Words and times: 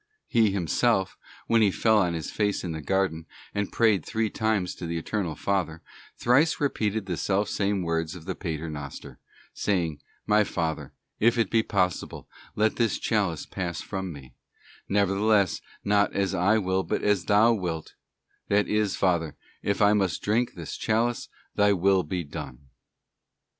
He 0.25 0.49
Himself, 0.49 1.15
when 1.45 1.61
He 1.61 1.69
fell 1.69 1.99
on 1.99 2.15
His 2.15 2.31
face 2.31 2.63
in 2.63 2.71
the 2.71 2.81
garden 2.81 3.27
and 3.53 3.71
prayed 3.71 4.03
three 4.03 4.31
times 4.31 4.73
to 4.73 4.87
the 4.87 4.97
Eternal 4.97 5.35
Father, 5.35 5.83
thrice 6.17 6.59
repeated 6.59 7.05
the 7.05 7.15
self 7.17 7.47
same 7.49 7.83
words 7.83 8.15
of 8.15 8.25
the 8.25 8.33
Pater 8.33 8.67
Noster, 8.67 9.19
saying, 9.53 9.99
'My 10.25 10.43
Father, 10.43 10.91
if 11.19 11.37
it 11.37 11.51
be 11.51 11.61
possible, 11.61 12.27
let 12.55 12.77
this 12.77 12.97
chalice 12.97 13.45
pass 13.45 13.81
from 13.81 14.11
Me; 14.11 14.33
nevertheless, 14.89 15.61
not 15.83 16.11
as 16.13 16.33
I 16.33 16.57
will, 16.57 16.81
but 16.81 17.03
as 17.03 17.25
Thou 17.25 17.53
wilt 17.53 17.89
;'f— 17.89 17.93
that 18.49 18.67
is, 18.67 18.95
Father, 18.95 19.37
if 19.61 19.83
I 19.83 19.93
must 19.93 20.23
drink 20.23 20.55
this 20.55 20.77
chalice, 20.77 21.29
Thy 21.53 21.73
Will 21.73 22.01
be 22.01 22.23
done. 22.23 22.69